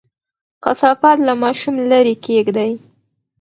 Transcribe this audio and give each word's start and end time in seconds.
کثافات 0.63 1.17
له 1.27 1.33
ماشوم 1.43 1.75
لرې 1.89 2.15
کېږدئ. 2.25 2.71